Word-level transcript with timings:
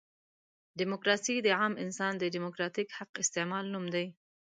ډیموکراسي 0.79 1.35
د 1.41 1.47
عام 1.59 1.73
انسان 1.83 2.13
د 2.17 2.23
ډیموکراتیک 2.35 2.87
حق 2.97 3.11
استعمال 3.23 3.65
نوم 3.73 3.85
دی. 3.95 4.05